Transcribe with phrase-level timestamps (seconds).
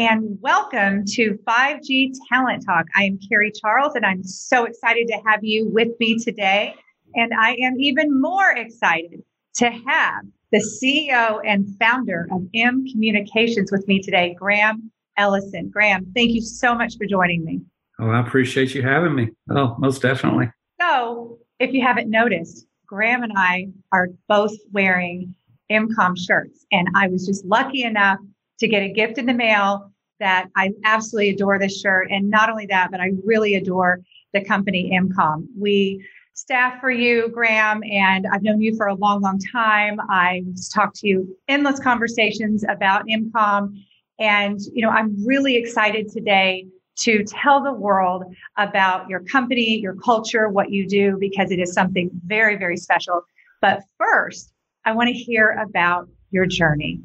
[0.00, 2.86] And welcome to 5G Talent Talk.
[2.96, 6.74] I am Carrie Charles and I'm so excited to have you with me today.
[7.16, 9.22] And I am even more excited
[9.56, 15.68] to have the CEO and founder of M Communications with me today, Graham Ellison.
[15.68, 17.60] Graham, thank you so much for joining me.
[17.98, 19.28] Oh, I appreciate you having me.
[19.50, 20.50] Oh, most definitely.
[20.80, 25.34] So, if you haven't noticed, Graham and I are both wearing
[25.68, 26.64] M-Comm shirts.
[26.72, 28.18] And I was just lucky enough
[28.60, 32.08] to get a gift in the mail that I absolutely adore this shirt.
[32.10, 34.00] And not only that, but I really adore
[34.32, 35.46] the company M-Comm.
[35.58, 39.98] We staff for you, Graham, and I've known you for a long, long time.
[40.10, 40.44] I've
[40.74, 43.74] talked to you endless conversations about M-Comm.
[44.18, 46.66] And, you know, I'm really excited today
[46.98, 48.24] to tell the world
[48.58, 53.22] about your company, your culture, what you do, because it is something very, very special.
[53.62, 54.52] But first,
[54.84, 57.00] I want to hear about your journey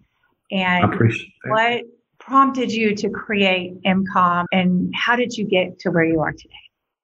[0.51, 0.99] and
[1.45, 1.83] what
[2.19, 6.53] prompted you to create M-Comm and how did you get to where you are today?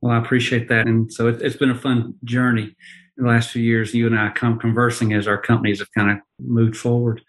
[0.01, 0.87] Well, I appreciate that.
[0.87, 2.75] And so it, has been a fun journey
[3.17, 3.93] in the last few years.
[3.93, 7.21] You and I come conversing as our companies have kind of moved forward.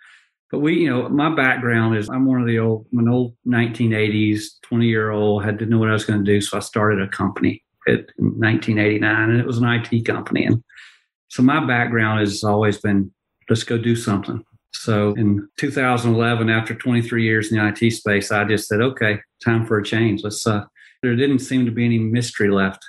[0.50, 3.34] But we, you know, my background is I'm one of the old, I'm an old
[3.46, 6.40] 1980s, 20 year old, had to know what I was going to do.
[6.40, 10.44] So I started a company in 1989 and it was an IT company.
[10.44, 10.62] And
[11.28, 13.10] so my background has always been
[13.48, 14.44] let's go do something.
[14.74, 19.66] So in 2011, after 23 years in the IT space, I just said, okay, time
[19.66, 20.22] for a change.
[20.24, 20.64] Let's, uh,
[21.02, 22.84] there didn't seem to be any mystery left.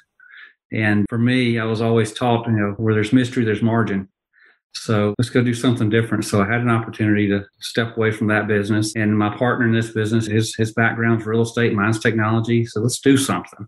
[0.72, 4.10] And for me, I was always taught, you know, where there's mystery, there's margin.
[4.76, 6.26] So let's go do something different.
[6.26, 8.96] So I had an opportunity to step away from that business.
[8.96, 12.66] And my partner in this business, his, his background's real estate, mine's technology.
[12.66, 13.68] So let's do something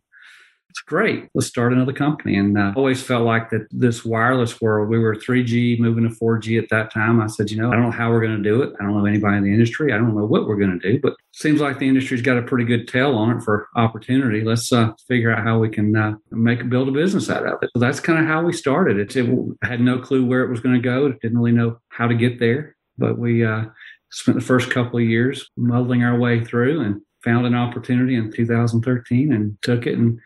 [0.76, 1.30] it's great.
[1.34, 2.36] Let's start another company.
[2.36, 6.62] And uh, always felt like that this wireless world, we were 3G moving to 4G
[6.62, 7.22] at that time.
[7.22, 8.74] I said, you know, I don't know how we're going to do it.
[8.78, 9.94] I don't know anybody in the industry.
[9.94, 12.42] I don't know what we're going to do, but seems like the industry's got a
[12.42, 14.44] pretty good tail on it for opportunity.
[14.44, 17.70] Let's uh, figure out how we can uh, make build a business out of it.
[17.74, 19.00] So that's kind of how we started.
[19.00, 21.06] It, it had no clue where it was going to go.
[21.06, 23.64] It Didn't really know how to get there, but we uh,
[24.12, 28.30] spent the first couple of years muddling our way through and found an opportunity in
[28.30, 30.20] 2013 and took it and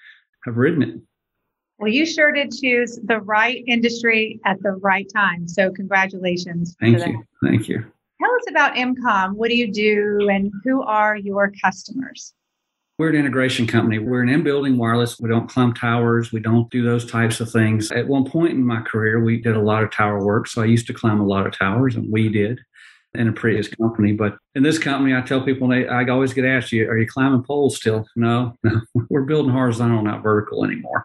[0.45, 0.95] have ridden it.
[1.77, 5.47] Well, you sure did choose the right industry at the right time.
[5.47, 6.75] So, congratulations.
[6.79, 7.23] Thank you.
[7.43, 7.85] Thank you.
[8.21, 9.35] Tell us about M-Comm.
[9.35, 12.33] What do you do and who are your customers?
[12.97, 13.97] We're an integration company.
[13.97, 15.17] We're an in building wireless.
[15.21, 16.33] We don't climb towers.
[16.33, 17.93] We don't do those types of things.
[17.93, 20.47] At one point in my career, we did a lot of tower work.
[20.47, 22.59] So I used to climb a lot of towers, and we did
[23.13, 24.13] in a previous company.
[24.13, 27.43] But in this company, I tell people, I always get asked, "You are you climbing
[27.43, 31.03] poles still?" No, no, we're building horizontal, not vertical anymore.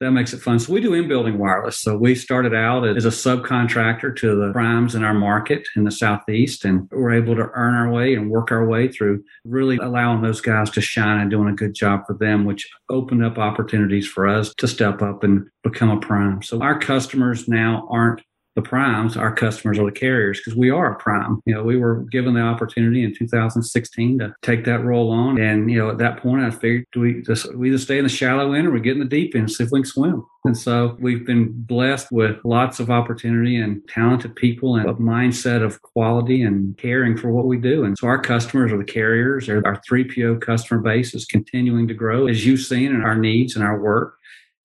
[0.00, 0.58] That makes it fun.
[0.58, 1.78] So we do in-building wireless.
[1.78, 5.90] So we started out as a subcontractor to the primes in our market in the
[5.90, 10.22] southeast, and we're able to earn our way and work our way through really allowing
[10.22, 14.08] those guys to shine and doing a good job for them, which opened up opportunities
[14.08, 16.42] for us to step up and become a prime.
[16.42, 18.22] So our customers now aren't
[18.56, 21.40] the primes, our customers are the carriers because we are a prime.
[21.46, 25.40] You know, we were given the opportunity in 2016 to take that role on.
[25.40, 28.04] And, you know, at that point, I figured do we just we either stay in
[28.04, 30.24] the shallow end or we get in the deep end, see if we can swim.
[30.44, 35.62] And so we've been blessed with lots of opportunity and talented people and a mindset
[35.62, 37.84] of quality and caring for what we do.
[37.84, 42.26] And so our customers are the carriers, our 3PO customer base is continuing to grow,
[42.26, 44.16] as you've seen in our needs and our work.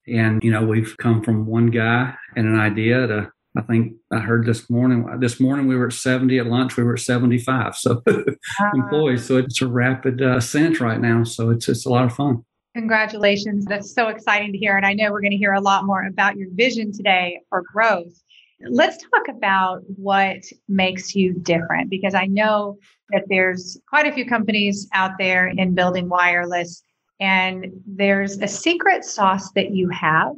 [0.08, 4.18] And, you know, we've come from one guy and an idea to I think I
[4.18, 5.06] heard this morning.
[5.18, 6.76] This morning we were at 70 at lunch.
[6.76, 7.76] We were at 75.
[7.76, 8.02] So
[8.74, 9.24] employees.
[9.24, 11.24] So it's a rapid uh, ascent right now.
[11.24, 12.44] So it's it's a lot of fun.
[12.74, 13.64] Congratulations!
[13.64, 14.76] That's so exciting to hear.
[14.76, 17.62] And I know we're going to hear a lot more about your vision today for
[17.72, 18.12] growth.
[18.60, 20.38] Let's talk about what
[20.68, 22.78] makes you different because I know
[23.10, 26.82] that there's quite a few companies out there in building wireless,
[27.20, 30.34] and there's a secret sauce that you have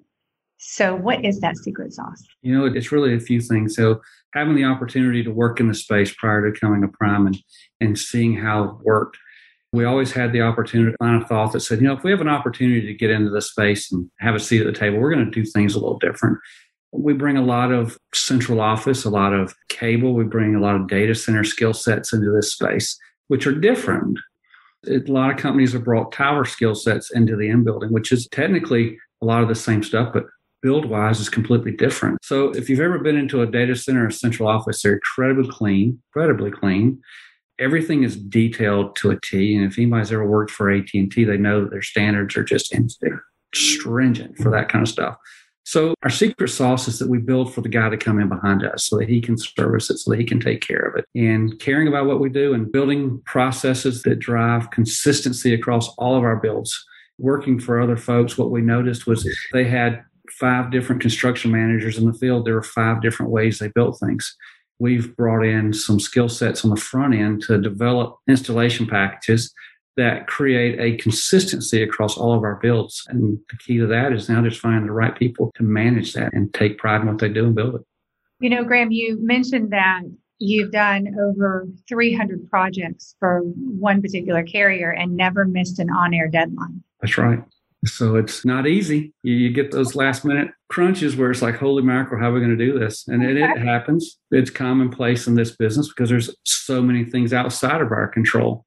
[0.58, 2.22] so, what is that secret sauce?
[2.42, 3.76] You know, it's really a few things.
[3.76, 4.00] So,
[4.34, 7.38] having the opportunity to work in the space prior to becoming a prime and,
[7.80, 9.18] and seeing how it worked,
[9.72, 12.20] we always had the opportunity, line of thought that said, you know, if we have
[12.20, 15.12] an opportunity to get into the space and have a seat at the table, we're
[15.12, 16.38] going to do things a little different.
[16.90, 20.14] We bring a lot of central office, a lot of cable.
[20.14, 24.18] We bring a lot of data center skill sets into this space, which are different.
[24.88, 28.26] A lot of companies have brought tower skill sets into the in building, which is
[28.28, 30.24] technically a lot of the same stuff, but
[30.62, 32.18] build wise is completely different.
[32.22, 36.02] So if you've ever been into a data center or central office, they're incredibly clean,
[36.08, 37.00] incredibly clean.
[37.58, 39.56] Everything is detailed to a T.
[39.56, 42.74] And if anybody's ever worked for AT&T, they know that their standards are just
[43.54, 45.16] stringent for that kind of stuff.
[45.64, 48.64] So our secret sauce is that we build for the guy to come in behind
[48.64, 51.04] us so that he can service it, so that he can take care of it.
[51.14, 56.22] And caring about what we do and building processes that drive consistency across all of
[56.24, 56.74] our builds.
[57.18, 62.06] Working for other folks, what we noticed was they had five different construction managers in
[62.06, 62.46] the field.
[62.46, 64.36] There are five different ways they built things.
[64.78, 69.52] We've brought in some skill sets on the front end to develop installation packages
[69.96, 73.04] that create a consistency across all of our builds.
[73.08, 76.32] And the key to that is now just finding the right people to manage that
[76.32, 77.80] and take pride in what they do and build it.
[78.38, 80.02] You know, Graham, you mentioned that
[80.38, 86.28] you've done over 300 projects for one particular carrier and never missed an on air
[86.28, 86.82] deadline.
[87.00, 87.40] That's right.
[87.86, 89.12] So it's not easy.
[89.22, 92.56] You, get those last minute crunches where it's like, holy mackerel, how are we going
[92.56, 93.06] to do this?
[93.06, 94.18] And it, it happens.
[94.32, 98.64] It's commonplace in this business because there's so many things outside of our control.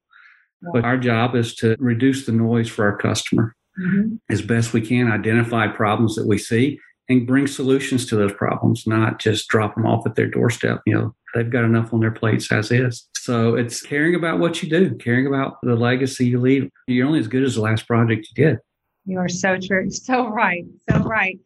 [0.73, 4.15] But our job is to reduce the noise for our customer mm-hmm.
[4.29, 6.79] as best we can, identify problems that we see
[7.09, 10.81] and bring solutions to those problems, not just drop them off at their doorstep.
[10.85, 13.07] You know, they've got enough on their plates as is.
[13.15, 16.69] So it's caring about what you do, caring about the legacy you leave.
[16.87, 18.59] You're only as good as the last project you did.
[19.05, 19.89] You are so true.
[19.89, 20.65] So right.
[20.89, 21.39] So right.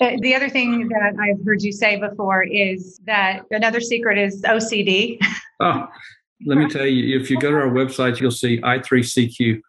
[0.00, 4.42] Uh, the other thing that I've heard you say before is that another secret is
[4.42, 5.18] OCD.
[5.60, 5.88] Oh,
[6.46, 9.60] let me tell you, if you go to our website, you'll see I3CQ.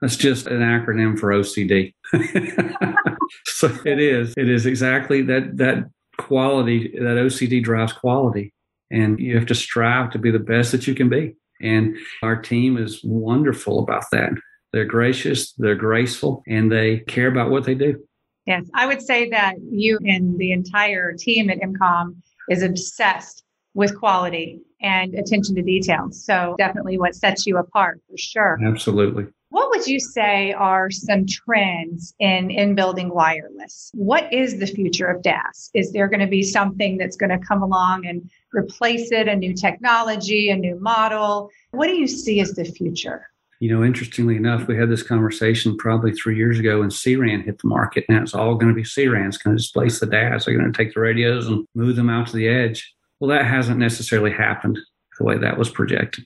[0.00, 1.92] That's just an acronym for OCD.
[3.44, 4.32] so it is.
[4.38, 5.84] It is exactly that that
[6.16, 8.54] quality that OCD drives quality,
[8.90, 11.36] and you have to strive to be the best that you can be.
[11.60, 14.30] And our team is wonderful about that.
[14.74, 18.04] They're gracious, they're graceful, and they care about what they do.
[18.44, 22.16] Yes, I would say that you and the entire team at M-Comm
[22.50, 23.44] is obsessed
[23.74, 26.08] with quality and attention to detail.
[26.10, 28.58] So definitely what sets you apart for sure.
[28.66, 29.26] Absolutely.
[29.50, 33.92] What would you say are some trends in in building wireless?
[33.94, 35.70] What is the future of DAS?
[35.72, 39.36] Is there going to be something that's going to come along and replace it, a
[39.36, 41.48] new technology, a new model?
[41.70, 43.28] What do you see as the future?
[43.60, 47.58] You know, interestingly enough, we had this conversation probably three years ago when CRAN hit
[47.58, 48.04] the market.
[48.08, 49.28] Now it's all going to be CRAN.
[49.28, 50.44] It's going to displace the DAS.
[50.44, 52.94] They're going to take the radios and move them out to the edge.
[53.20, 54.78] Well, that hasn't necessarily happened
[55.18, 56.24] the way that was projected.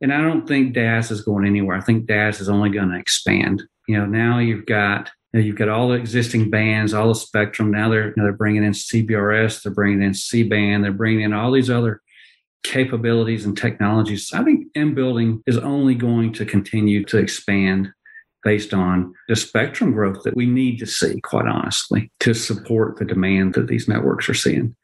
[0.00, 1.76] And I don't think DAS is going anywhere.
[1.76, 3.62] I think DAS is only going to expand.
[3.88, 7.70] You know, now you've got you you've got all the existing bands, all the spectrum.
[7.70, 11.22] Now they're you know, they're bringing in CBRS, they're bringing in C band, they're bringing
[11.22, 12.00] in all these other
[12.62, 14.32] capabilities and technologies.
[14.32, 17.92] I think in building is only going to continue to expand
[18.42, 23.04] based on the spectrum growth that we need to see, quite honestly, to support the
[23.04, 24.74] demand that these networks are seeing.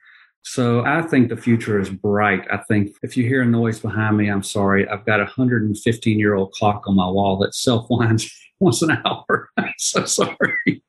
[0.42, 2.46] So I think the future is bright.
[2.52, 4.88] I think if you hear a noise behind me, I'm sorry.
[4.88, 8.30] I've got a 115 year old clock on my wall that self winds
[8.60, 9.50] once an hour.
[9.56, 10.82] I'm so sorry.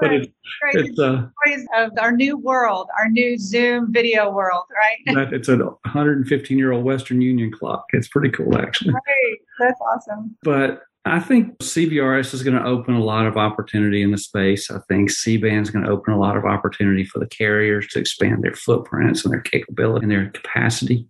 [0.00, 0.32] but it,
[0.72, 1.28] it's uh,
[1.76, 5.28] of our new world, our new Zoom video world, right?
[5.32, 7.84] it's a 115 year old Western Union clock.
[7.92, 8.92] It's pretty cool, actually.
[8.92, 9.38] Right.
[9.58, 10.36] That's awesome.
[10.42, 14.72] But I think CBRS is going to open a lot of opportunity in the space.
[14.72, 17.86] I think C band is going to open a lot of opportunity for the carriers
[17.88, 21.06] to expand their footprints and their capability and their capacity.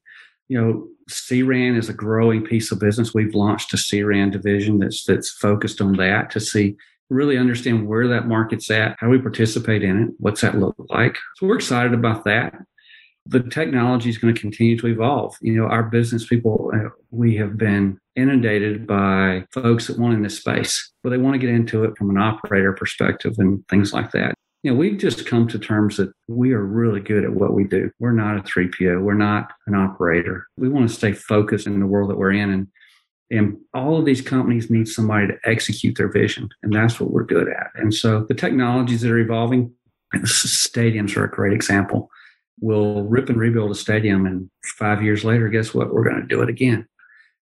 [0.48, 3.14] You know, CRAN is a growing piece of business.
[3.14, 6.76] We've launched a CRAN division that's that's focused on that to see
[7.08, 11.16] really understand where that market's at, how we participate in it, what's that look like.
[11.36, 12.54] So we're excited about that
[13.28, 15.36] the technology is going to continue to evolve.
[15.40, 20.22] You know, our business people, uh, we have been inundated by folks that want in
[20.22, 23.92] this space, but they want to get into it from an operator perspective and things
[23.92, 24.34] like that.
[24.66, 27.62] You know, we've just come to terms that we are really good at what we
[27.62, 27.88] do.
[28.00, 29.00] We're not a 3PO.
[29.00, 30.48] We're not an operator.
[30.56, 32.50] We want to stay focused in the world that we're in.
[32.50, 32.66] And,
[33.30, 36.48] and all of these companies need somebody to execute their vision.
[36.64, 37.68] And that's what we're good at.
[37.76, 39.72] And so the technologies that are evolving,
[40.16, 42.10] stadiums are a great example
[42.60, 46.26] we'll rip and rebuild a stadium and five years later guess what we're going to
[46.26, 46.86] do it again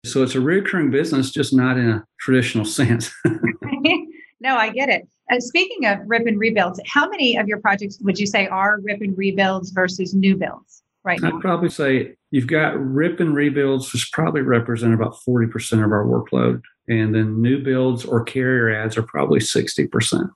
[0.04, 3.12] so it's a recurring business just not in a traditional sense
[4.44, 7.98] no i get it uh, speaking of rip and rebuilds how many of your projects
[8.02, 11.34] would you say are rip and rebuilds versus new builds right now?
[11.34, 16.04] i'd probably say you've got rip and rebuilds which probably represent about 40% of our
[16.04, 20.30] workload and then new builds or carrier adds are probably 60%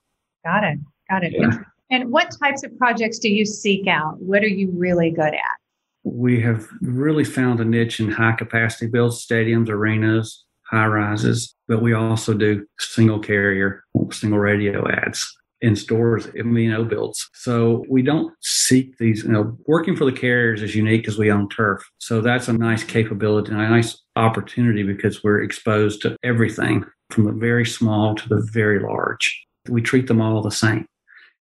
[0.45, 1.59] got it got it yeah.
[1.91, 4.21] And what types of projects do you seek out?
[4.21, 5.59] What are you really good at?
[6.05, 11.83] We have really found a niche in high capacity builds, stadiums, arenas, high rises, but
[11.83, 17.29] we also do single carrier, single radio adds in stores, MVNO builds.
[17.35, 21.33] So we don't seek these, you know, working for the carriers is unique because we
[21.33, 21.83] own turf.
[21.99, 27.25] So that's a nice capability and a nice opportunity because we're exposed to everything from
[27.25, 29.47] the very small to the very large.
[29.69, 30.87] We treat them all the same.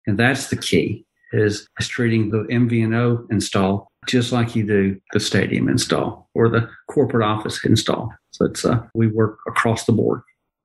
[0.08, 5.20] And that's the key is, is treating the MVNO install just like you do the
[5.20, 8.14] stadium install or the corporate office install.
[8.36, 10.22] So it's uh, we work across the board,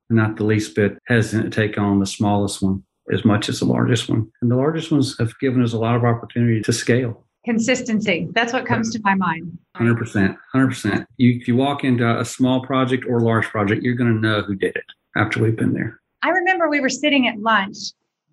[0.09, 3.65] not the least bit hesitant to take on the smallest one as much as the
[3.65, 4.29] largest one.
[4.41, 7.25] And the largest ones have given us a lot of opportunity to scale.
[7.45, 8.27] Consistency.
[8.33, 9.57] That's what comes to my mind.
[9.77, 10.37] 100%.
[10.53, 11.05] 100%.
[11.17, 14.41] You, if you walk into a small project or large project, you're going to know
[14.41, 14.85] who did it
[15.15, 15.99] after we've been there.
[16.23, 17.77] I remember we were sitting at lunch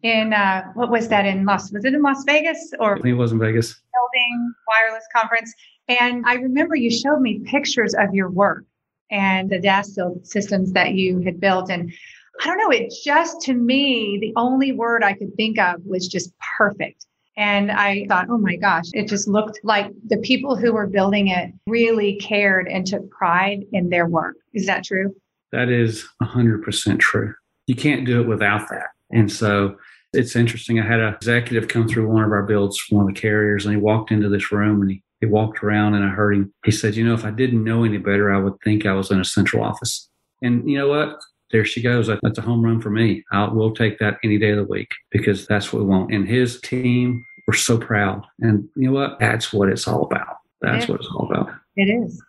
[0.03, 3.33] in uh, what was that in Las was it in Las Vegas or it was
[3.33, 5.53] in Vegas building wireless conference
[5.89, 8.65] and I remember you showed me pictures of your work
[9.11, 11.71] and the DAS systems that you had built.
[11.71, 11.93] And
[12.41, 16.09] I don't know it just to me the only word I could think of was
[16.09, 17.07] just perfect.
[17.37, 21.29] And I thought oh my gosh it just looked like the people who were building
[21.29, 24.37] it really cared and took pride in their work.
[24.55, 25.15] Is that true?
[25.53, 27.35] That is 100% true.
[27.67, 28.89] You can't do it without that.
[29.11, 29.77] And so
[30.13, 30.81] it's interesting.
[30.81, 33.75] I had an executive come through one of our builds one of the carriers, and
[33.75, 36.55] he walked into this room and he, he walked around, and I heard him.
[36.65, 39.11] He said, You know, if I didn't know any better, I would think I was
[39.11, 40.09] in a central office.
[40.43, 41.19] And you know what?
[41.51, 42.09] There she goes.
[42.23, 43.25] That's a home run for me.
[43.33, 46.13] I'll, we'll take that any day of the week because that's what we want.
[46.13, 48.25] And his team, we're so proud.
[48.41, 49.19] And you know what?
[49.19, 50.37] That's what it's all about.
[50.61, 51.51] That's what it's all about.
[51.77, 52.23] It is.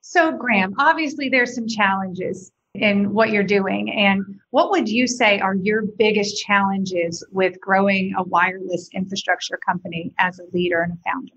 [0.00, 3.92] So, Graham, obviously there's some challenges in what you're doing.
[3.92, 10.12] And what would you say are your biggest challenges with growing a wireless infrastructure company
[10.18, 11.34] as a leader and a founder?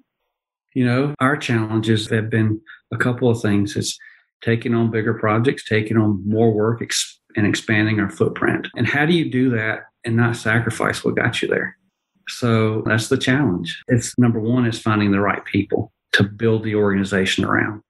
[0.77, 2.61] You know, our challenges have been
[2.93, 3.75] a couple of things.
[3.75, 3.97] It's
[4.43, 8.67] taking on bigger projects, taking on more work, ex- and expanding our footprint.
[8.75, 11.75] And how do you do that and not sacrifice what got you there?
[12.27, 13.81] So that's the challenge.
[13.87, 17.81] It's number one is finding the right people to build the organization around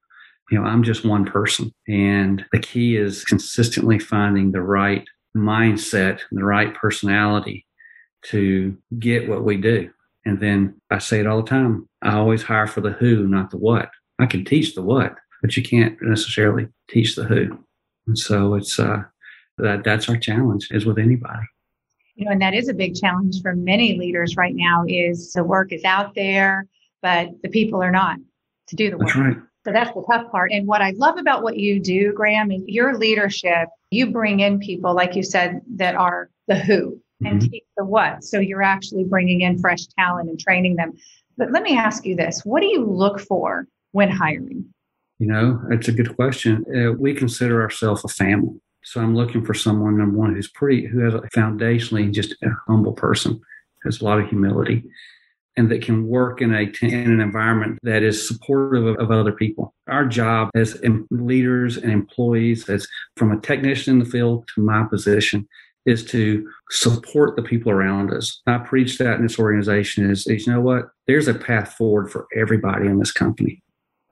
[0.50, 1.72] you know, I'm just one person.
[1.86, 7.66] And the key is consistently finding the right mindset the right personality
[8.22, 9.90] to get what we do.
[10.24, 13.50] And then I say it all the time I always hire for the who, not
[13.50, 13.90] the what.
[14.18, 17.58] I can teach the what, but you can't necessarily teach the who.
[18.06, 19.02] And so it's uh,
[19.58, 21.46] that that's our challenge is with anybody.
[22.14, 25.44] You know, and that is a big challenge for many leaders right now is the
[25.44, 26.66] work is out there,
[27.00, 28.18] but the people are not
[28.68, 29.08] to do the work.
[29.08, 29.36] That's right.
[29.64, 30.50] So that's the tough part.
[30.50, 33.68] And what I love about what you do, Graham, is your leadership.
[33.90, 37.50] You bring in people, like you said, that are the who and mm-hmm.
[37.50, 38.24] teach the what.
[38.24, 40.94] So you're actually bringing in fresh talent and training them.
[41.38, 44.66] But let me ask you this what do you look for when hiring?
[45.18, 46.64] You know, it's a good question.
[46.76, 48.60] Uh, we consider ourselves a family.
[48.84, 52.50] So I'm looking for someone, number one, who's pretty, who has a foundationally just a
[52.66, 53.40] humble person,
[53.84, 54.84] has a lot of humility
[55.58, 59.32] and that can work in a in an environment that is supportive of, of other
[59.32, 59.74] people.
[59.88, 60.80] Our job as
[61.10, 65.48] leaders and employees, as from a technician in the field to my position,
[65.88, 68.42] is to support the people around us.
[68.46, 70.90] I preach that in this organization is, is you know what?
[71.06, 73.62] There's a path forward for everybody in this company.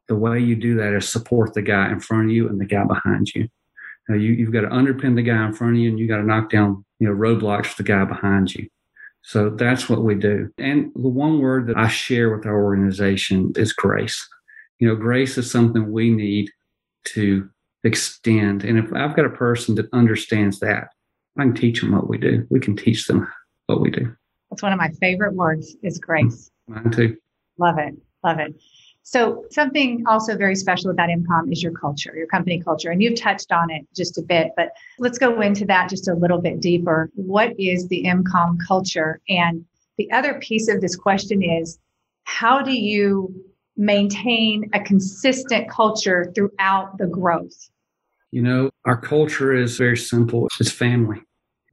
[0.09, 2.64] The way you do that is support the guy in front of you and the
[2.64, 3.49] guy behind you.
[4.09, 6.16] Now you, you've got to underpin the guy in front of you and you got
[6.16, 8.68] to knock down, you know, roadblocks for the guy behind you.
[9.21, 10.49] So that's what we do.
[10.56, 14.26] And the one word that I share with our organization is grace.
[14.78, 16.49] You know, grace is something we need
[17.09, 17.50] to
[17.85, 18.64] extend.
[18.64, 20.88] And if I've got a person that understands that,
[21.38, 22.47] I can teach them what we do.
[22.50, 23.28] We can teach them
[23.66, 24.14] what we do.
[24.50, 26.50] That's one of my favorite words is grace.
[26.71, 27.16] Mm, mine too.
[27.59, 27.95] Love it.
[28.25, 28.55] Love it.
[29.02, 32.90] So, something also very special about M-Comm is your culture, your company culture.
[32.90, 36.14] And you've touched on it just a bit, but let's go into that just a
[36.14, 37.09] little bit deeper.
[37.14, 39.21] What is the M-Comm culture?
[39.28, 39.64] And
[39.97, 41.78] the other piece of this question is
[42.25, 43.33] how do you
[43.76, 47.71] maintain a consistent culture throughout the growth?
[48.33, 51.23] You know, our culture is very simple it's family.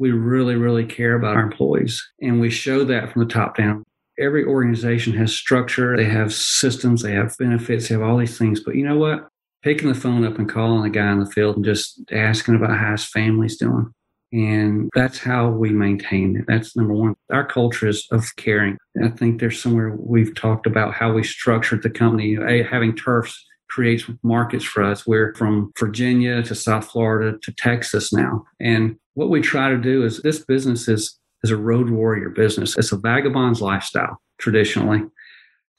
[0.04, 3.84] We really, really care about our employees, and we show that from the top down
[4.20, 8.60] every organization has structure, they have systems, they have benefits, they have all these things.
[8.60, 9.28] But you know what?
[9.64, 12.78] Picking the phone up and calling a guy in the field and just asking about
[12.78, 13.92] how his family's doing.
[14.32, 16.46] And that's how we maintain it.
[16.48, 17.16] That's number one.
[17.32, 18.78] Our culture is of caring.
[19.02, 22.36] I think there's somewhere we've talked about how we structured the company.
[22.64, 25.08] Having turfs creates markets for us.
[25.08, 28.44] We're from Virginia to South Florida to Texas now.
[28.60, 32.78] And what we try to do is this business is is a road warrior business.
[32.78, 35.02] It's a vagabond's lifestyle traditionally.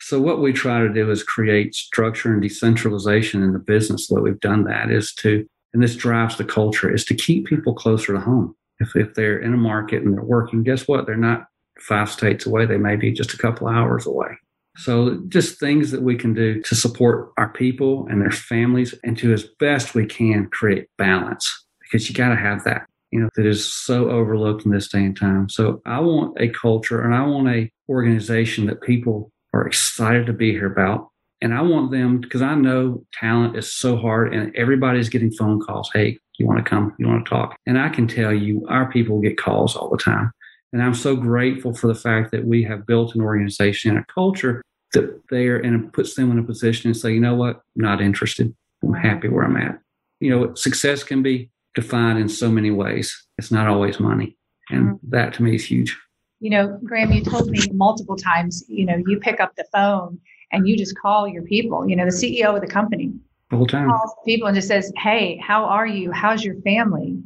[0.01, 4.09] So what we try to do is create structure and decentralization in the business.
[4.09, 7.75] The we've done that is to, and this drives the culture, is to keep people
[7.75, 8.55] closer to home.
[8.81, 11.07] If, if they're in a market and they're working, guess what?
[11.07, 11.47] They're not
[11.81, 12.67] five states away.
[12.67, 14.37] They may be just a couple hours away.
[14.77, 19.17] So just things that we can do to support our people and their families and
[19.19, 23.29] to as best we can create balance because you got to have that, you know,
[23.37, 25.49] that is so overlooked in this day and time.
[25.49, 30.33] So I want a culture and I want a organization that people are excited to
[30.33, 31.11] be here about.
[31.41, 35.61] And I want them because I know talent is so hard and everybody's getting phone
[35.61, 35.89] calls.
[35.95, 36.93] Hey, you want to come?
[36.99, 37.57] You want to talk?
[37.67, 40.33] And I can tell you, our people get calls all the time.
[40.73, 44.13] And I'm so grateful for the fact that we have built an organization and a
[44.13, 44.61] culture
[44.93, 48.01] that there and it puts them in a position and say, you know what, not
[48.01, 48.53] interested.
[48.83, 49.79] I'm happy where I'm at.
[50.19, 53.27] You know, success can be defined in so many ways.
[53.39, 54.37] It's not always money.
[54.71, 55.11] And mm-hmm.
[55.11, 55.97] that to me is huge.
[56.41, 60.19] You know, Graham, you told me multiple times, you know, you pick up the phone
[60.53, 63.13] and you just call your people, you know, the CEO of the company.
[63.51, 63.89] The whole time.
[63.89, 66.13] Calls people and just says, Hey, how are you?
[66.13, 67.19] How's your family?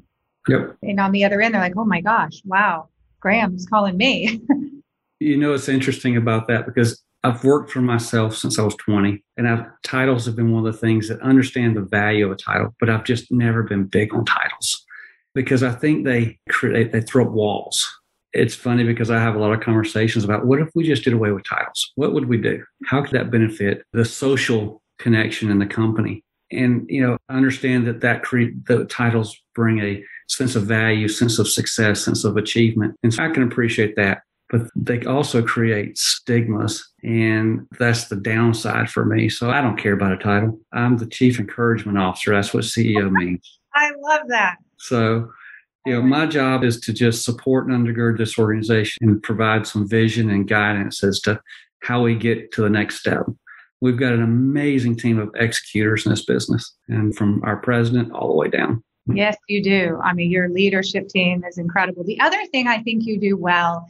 [0.48, 0.76] Yep.
[0.82, 2.88] And on the other end, they're like, Oh my gosh, wow,
[3.20, 4.40] Graham's calling me.
[5.20, 9.22] you know, it's interesting about that because I've worked for myself since I was 20,
[9.36, 12.36] and I've, titles have been one of the things that understand the value of a
[12.36, 14.84] title, but I've just never been big on titles
[15.34, 17.88] because I think they create, they throw up walls.
[18.32, 21.12] It's funny because I have a lot of conversations about what if we just did
[21.12, 21.92] away with titles?
[21.96, 22.62] What would we do?
[22.86, 26.22] How could that benefit the social connection in the company?
[26.50, 31.08] And, you know, I understand that that create the titles bring a sense of value,
[31.08, 32.94] sense of success, sense of achievement.
[33.02, 34.22] And so I can appreciate that.
[34.50, 39.28] But they also create stigmas, and that's the downside for me.
[39.28, 40.58] So I don't care about a title.
[40.72, 42.34] I'm the chief encouragement officer.
[42.34, 43.58] That's what CEO means.
[43.74, 44.56] I love that.
[44.78, 45.30] So,
[45.84, 49.88] you know, my job is to just support and undergird this organization and provide some
[49.88, 51.40] vision and guidance as to
[51.82, 53.26] how we get to the next step.
[53.80, 58.28] We've got an amazing team of executors in this business, and from our president all
[58.28, 58.82] the way down.
[59.06, 59.98] Yes, you do.
[60.02, 62.04] I mean, your leadership team is incredible.
[62.04, 63.88] The other thing I think you do well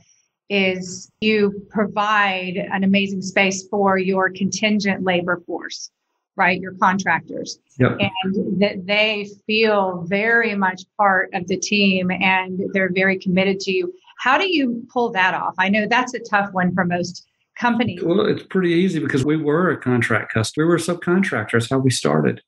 [0.48, 5.90] is you provide an amazing space for your contingent labor force,
[6.36, 6.60] right?
[6.60, 7.58] Your contractors.
[7.78, 7.98] Yep.
[8.00, 13.72] And that they feel very much part of the team and they're very committed to
[13.72, 13.92] you.
[14.18, 15.54] How do you pull that off?
[15.58, 17.26] I know that's a tough one for most
[17.58, 18.02] companies.
[18.02, 20.66] Well, it's pretty easy because we were a contract customer.
[20.66, 22.40] We were subcontractors, how we started.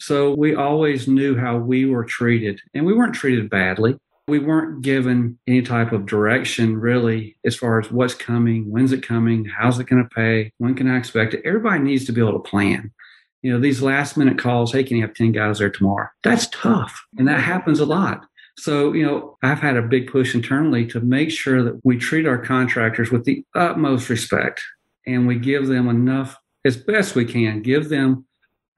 [0.00, 3.96] So we always knew how we were treated, and we weren't treated badly.
[4.26, 9.06] We weren't given any type of direction really as far as what's coming, when's it
[9.06, 11.42] coming, how's it going to pay, when can I expect it.
[11.44, 12.90] Everybody needs to be able to plan.
[13.42, 16.08] You know, these last minute calls, hey, can you have 10 guys there tomorrow?
[16.22, 17.04] That's tough.
[17.18, 18.24] And that happens a lot.
[18.56, 22.26] So, you know, I've had a big push internally to make sure that we treat
[22.26, 24.62] our contractors with the utmost respect
[25.06, 28.24] and we give them enough, as best we can, give them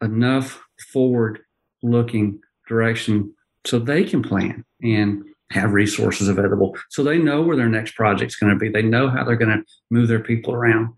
[0.03, 0.61] enough
[0.93, 1.41] forward
[1.83, 3.33] looking direction
[3.65, 6.77] so they can plan and have resources available.
[6.91, 8.69] So they know where their next project's going to be.
[8.69, 10.93] They know how they're going to move their people around.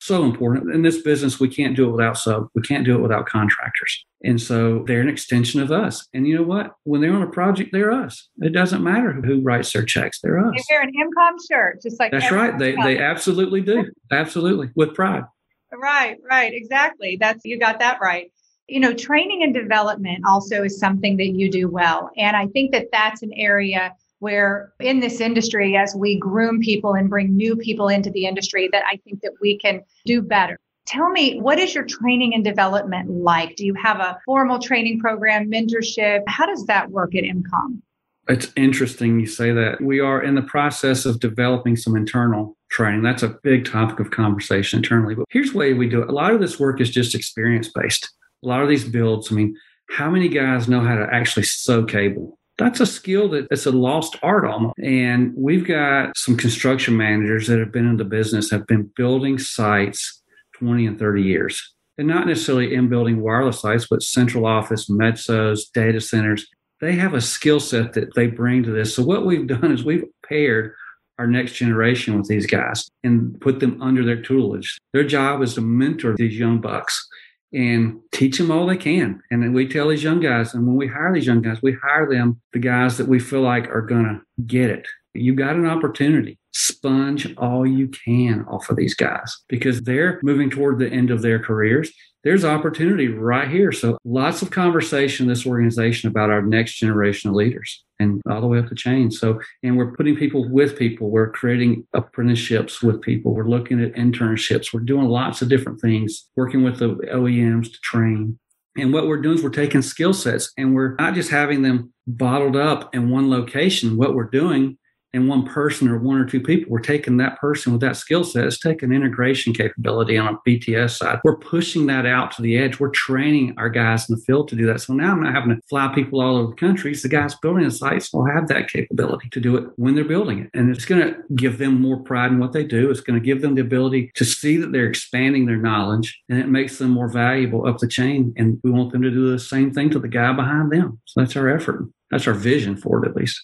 [0.00, 0.74] So important.
[0.74, 4.04] In this business we can't do it without sub we can't do it without contractors.
[4.22, 6.06] And so they're an extension of us.
[6.12, 6.74] And you know what?
[6.82, 8.28] When they're on a project they're us.
[8.42, 10.52] It doesn't matter who writes their checks they're us.
[10.54, 12.58] They wear an M-Comm shirt just like that's right.
[12.58, 12.84] They, else.
[12.84, 13.90] they absolutely do.
[14.12, 14.68] Absolutely.
[14.76, 15.24] With pride.
[15.72, 16.52] Right right.
[16.52, 17.16] Exactly.
[17.18, 18.30] That's you got that right
[18.66, 22.10] you know, training and development also is something that you do well.
[22.16, 26.94] And I think that that's an area where in this industry, as we groom people
[26.94, 30.58] and bring new people into the industry, that I think that we can do better.
[30.86, 33.56] Tell me, what is your training and development like?
[33.56, 36.22] Do you have a formal training program, mentorship?
[36.26, 37.80] How does that work at M-Comm?
[38.28, 39.82] It's interesting you say that.
[39.82, 43.02] We are in the process of developing some internal training.
[43.02, 45.14] That's a big topic of conversation internally.
[45.14, 46.08] But here's the way we do it.
[46.08, 48.10] A lot of this work is just experience based
[48.44, 49.56] a lot of these builds, I mean,
[49.90, 52.38] how many guys know how to actually sew cable?
[52.56, 54.78] That's a skill that it's a lost art almost.
[54.78, 59.38] And we've got some construction managers that have been in the business, have been building
[59.38, 60.22] sites
[60.58, 61.74] 20 and 30 years.
[61.98, 66.46] And not necessarily in building wireless sites, but central office, MTSOs, data centers.
[66.80, 68.94] They have a skill set that they bring to this.
[68.94, 70.74] So what we've done is we've paired
[71.18, 74.76] our next generation with these guys and put them under their tutelage.
[74.92, 77.08] Their job is to mentor these young bucks
[77.54, 79.22] and teach them all they can.
[79.30, 81.76] And then we tell these young guys, and when we hire these young guys, we
[81.82, 84.86] hire them the guys that we feel like are going to get it.
[85.14, 86.38] You got an opportunity.
[86.54, 91.20] Sponge all you can off of these guys because they're moving toward the end of
[91.20, 91.92] their careers.
[92.22, 93.70] There's opportunity right here.
[93.70, 98.40] So lots of conversation in this organization about our next generation of leaders and all
[98.40, 99.10] the way up the chain.
[99.10, 101.10] So, and we're putting people with people.
[101.10, 103.34] We're creating apprenticeships with people.
[103.34, 104.72] We're looking at internships.
[104.72, 108.38] We're doing lots of different things, working with the OEMs to train.
[108.76, 111.92] And what we're doing is we're taking skill sets and we're not just having them
[112.06, 113.96] bottled up in one location.
[113.96, 114.78] What we're doing
[115.14, 116.70] in one person or one or two people.
[116.70, 120.98] We're taking that person with that skill set, it's taking integration capability on a BTS
[120.98, 121.20] side.
[121.22, 122.80] We're pushing that out to the edge.
[122.80, 124.80] We're training our guys in the field to do that.
[124.80, 126.94] So now I'm not having to fly people all over the country.
[126.94, 130.40] the guys building the sites will have that capability to do it when they're building
[130.40, 130.50] it.
[130.52, 132.90] And it's going to give them more pride in what they do.
[132.90, 136.40] It's going to give them the ability to see that they're expanding their knowledge and
[136.40, 138.34] it makes them more valuable up the chain.
[138.36, 141.00] And we want them to do the same thing to the guy behind them.
[141.04, 141.88] So that's our effort.
[142.10, 143.40] That's our vision for it, at least.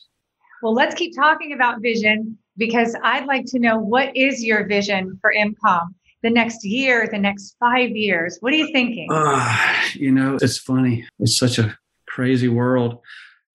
[0.63, 5.19] Well, let's keep talking about vision because I'd like to know what is your vision
[5.21, 5.89] for M-Comm
[6.23, 8.37] the next year, the next five years?
[8.41, 9.09] What are you thinking?
[9.11, 11.07] Uh, you know, it's funny.
[11.19, 12.99] It's such a crazy world.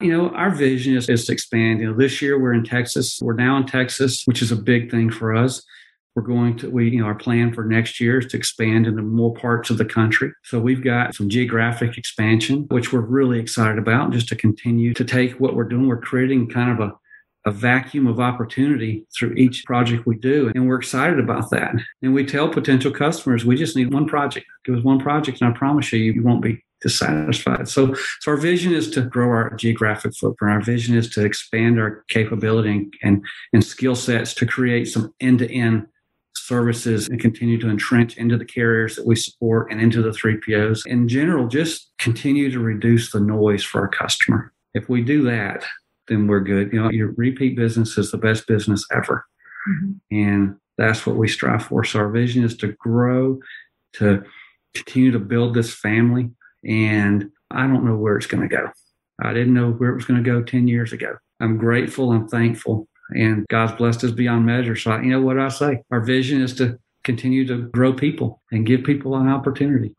[0.01, 1.79] You know, our vision is, is to expand.
[1.79, 3.19] You know, this year we're in Texas.
[3.21, 5.61] We're now in Texas, which is a big thing for us.
[6.15, 9.01] We're going to, we, you know, our plan for next year is to expand into
[9.01, 10.31] more parts of the country.
[10.43, 15.03] So we've got some geographic expansion, which we're really excited about, just to continue to
[15.03, 15.87] take what we're doing.
[15.87, 20.53] We're creating kind of a, a vacuum of opportunity through each project we do.
[20.55, 21.75] And we're excited about that.
[22.01, 24.45] And we tell potential customers, we just need one project.
[24.63, 27.67] Give us one project, and I promise you, you won't be dissatisfied.
[27.67, 30.53] So, so our vision is to grow our geographic footprint.
[30.53, 35.13] Our vision is to expand our capability and, and, and skill sets to create some
[35.19, 35.87] end to end
[36.37, 40.85] services and continue to entrench into the carriers that we support and into the 3POs.
[40.85, 44.53] In general, just continue to reduce the noise for our customer.
[44.73, 45.63] If we do that,
[46.07, 46.71] then we're good.
[46.71, 49.25] You know, your repeat business is the best business ever.
[49.69, 50.15] Mm-hmm.
[50.15, 51.83] And that's what we strive for.
[51.83, 53.39] So our vision is to grow,
[53.93, 54.23] to
[54.73, 56.29] continue to build this family.
[56.63, 58.69] And I don't know where it's going to go.
[59.23, 61.15] I didn't know where it was going to go 10 years ago.
[61.39, 62.11] I'm grateful.
[62.11, 64.75] I'm thankful and God's blessed us beyond measure.
[64.75, 65.81] So, I, you know what I say?
[65.91, 69.95] Our vision is to continue to grow people and give people an opportunity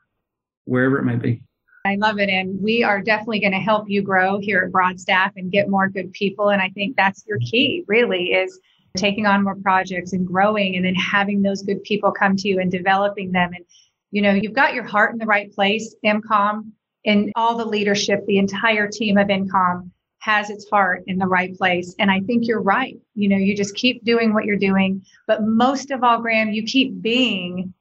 [0.64, 1.42] wherever it may be.
[1.85, 2.29] I love it.
[2.29, 5.88] And we are definitely going to help you grow here at Broadstaff and get more
[5.88, 6.49] good people.
[6.49, 8.59] And I think that's your key, really, is
[8.97, 12.59] taking on more projects and growing and then having those good people come to you
[12.59, 13.53] and developing them.
[13.55, 13.64] And,
[14.11, 16.73] you know, you've got your heart in the right place, M-Comm,
[17.05, 21.57] and all the leadership, the entire team of M-Comm has its heart in the right
[21.57, 21.94] place.
[21.98, 22.98] And I think you're right.
[23.14, 25.05] You know, you just keep doing what you're doing.
[25.26, 27.72] But most of all, Graham, you keep being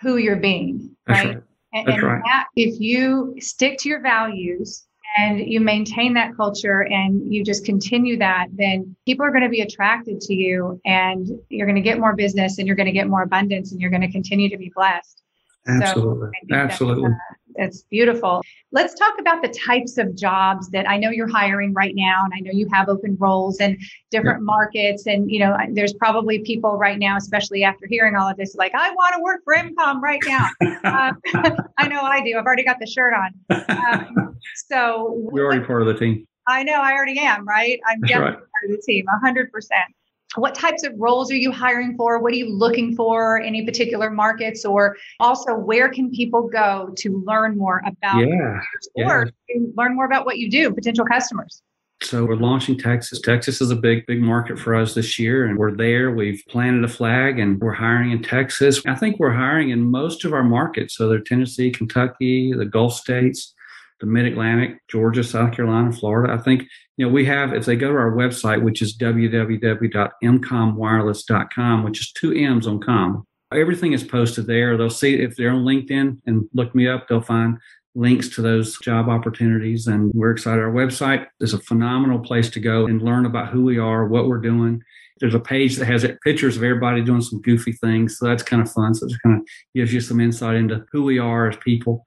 [0.00, 1.26] who you're being, right?
[1.26, 1.42] right.
[1.72, 2.22] And, and right.
[2.24, 4.86] That, if you stick to your values
[5.18, 9.48] and you maintain that culture and you just continue that, then people are going to
[9.48, 12.92] be attracted to you and you're going to get more business and you're going to
[12.92, 15.22] get more abundance and you're going to continue to be blessed.
[15.66, 16.30] Absolutely.
[16.48, 17.10] So Absolutely.
[17.58, 18.42] It's beautiful.
[18.70, 22.32] Let's talk about the types of jobs that I know you're hiring right now, and
[22.34, 23.76] I know you have open roles and
[24.10, 24.44] different yeah.
[24.44, 25.06] markets.
[25.06, 28.74] And you know, there's probably people right now, especially after hearing all of this, like
[28.74, 30.48] I want to work for M-Comm right now.
[30.84, 31.12] uh,
[31.78, 32.38] I know I do.
[32.38, 33.34] I've already got the shirt on.
[33.68, 34.36] Um,
[34.68, 36.26] so you're already part of the team.
[36.46, 37.46] I know I already am.
[37.46, 37.80] Right?
[37.88, 38.50] I'm That's definitely right.
[38.60, 39.04] part of the team.
[39.22, 39.94] hundred percent
[40.36, 42.18] what types of roles are you hiring for?
[42.20, 43.40] What are you looking for?
[43.40, 44.64] Any particular markets?
[44.64, 48.60] Or also, where can people go to learn more about yeah,
[48.96, 49.60] or yeah.
[49.74, 51.62] learn more about what you do, potential customers?
[52.02, 53.20] So we're launching Texas.
[53.20, 56.12] Texas is a big, big market for us this year, and we're there.
[56.12, 58.80] We've planted a flag, and we're hiring in Texas.
[58.86, 60.94] I think we're hiring in most of our markets.
[60.94, 63.54] So they're Tennessee, Kentucky, the Gulf states,
[64.00, 66.32] the Mid Atlantic, Georgia, South Carolina, Florida.
[66.32, 66.64] I think
[66.96, 72.12] you know we have if they go to our website, which is www.mcommwireless.com, which is
[72.12, 73.26] two M's on com.
[73.52, 74.76] Everything is posted there.
[74.76, 77.56] They'll see if they're on LinkedIn and look me up, they'll find
[77.94, 79.86] links to those job opportunities.
[79.86, 80.62] And we're excited.
[80.62, 84.28] Our website is a phenomenal place to go and learn about who we are, what
[84.28, 84.82] we're doing.
[85.20, 88.18] There's a page that has pictures of everybody doing some goofy things.
[88.18, 88.94] So that's kind of fun.
[88.94, 92.04] So it kind of gives you some insight into who we are as people.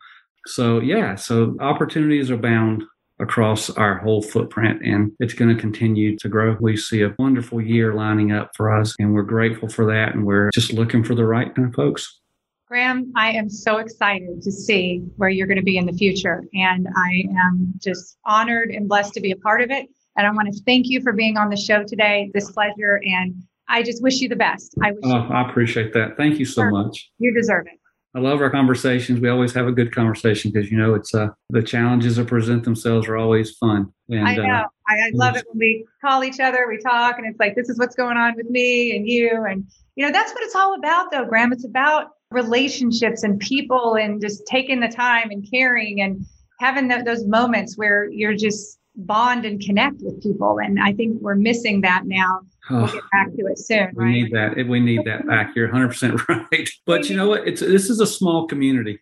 [0.48, 2.84] So yeah, so opportunities abound
[3.22, 6.58] across our whole footprint and it's going to continue to grow.
[6.60, 10.26] We see a wonderful year lining up for us and we're grateful for that and
[10.26, 12.20] we're just looking for the right kind of folks.
[12.68, 16.44] Graham, I am so excited to see where you're going to be in the future
[16.54, 19.88] and I am just honored and blessed to be a part of it.
[20.18, 22.32] And I want to thank you for being on the show today.
[22.34, 23.36] This pleasure and
[23.68, 24.74] I just wish you the best.
[24.82, 26.18] I wish oh, I appreciate that.
[26.18, 27.12] Thank you so much.
[27.20, 27.81] You deserve it.
[28.14, 29.22] I love our conversations.
[29.22, 32.64] We always have a good conversation because you know it's uh, the challenges that present
[32.64, 33.94] themselves are always fun.
[34.10, 34.44] And, I know.
[34.44, 37.56] Uh, I, I love it when we call each other, we talk, and it's like
[37.56, 40.56] this is what's going on with me and you, and you know that's what it's
[40.56, 41.54] all about, though, Graham.
[41.54, 46.26] It's about relationships and people, and just taking the time and caring and
[46.60, 50.60] having the, those moments where you're just bond and connect with people.
[50.60, 53.92] And I think we're missing that now we'll get back to it soon.
[53.96, 54.12] We right?
[54.12, 54.68] need that.
[54.68, 55.56] We need that back.
[55.56, 56.70] You're 100 percent right.
[56.86, 57.48] But you know what?
[57.48, 59.00] It's this is a small community.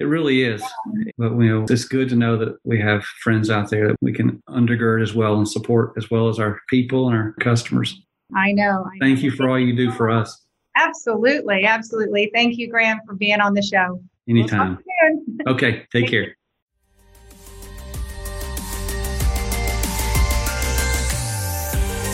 [0.00, 0.62] It really is.
[1.16, 4.12] But you know, it's good to know that we have friends out there that we
[4.12, 8.00] can undergird as well and support as well as our people and our customers.
[8.34, 8.84] I know.
[8.86, 9.24] I Thank know.
[9.24, 10.44] you for all you do for us.
[10.76, 12.30] Absolutely, absolutely.
[12.34, 14.02] Thank you, Graham, for being on the show.
[14.28, 14.78] Anytime.
[15.44, 15.86] We'll okay.
[15.92, 16.36] Take care.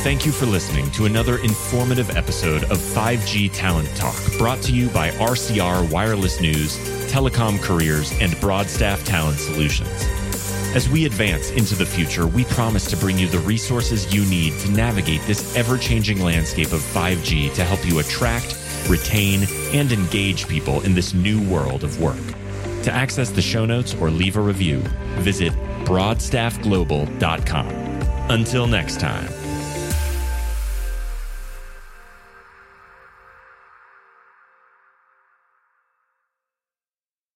[0.03, 4.89] Thank you for listening to another informative episode of 5G Talent Talk, brought to you
[4.91, 6.79] by RCR Wireless News,
[7.11, 9.91] Telecom Careers, and Broadstaff Talent Solutions.
[10.77, 14.57] As we advance into the future, we promise to bring you the resources you need
[14.61, 18.57] to navigate this ever changing landscape of 5G to help you attract,
[18.89, 22.23] retain, and engage people in this new world of work.
[22.85, 24.79] To access the show notes or leave a review,
[25.19, 25.53] visit
[25.85, 27.67] broadstaffglobal.com.
[28.31, 29.38] Until next time.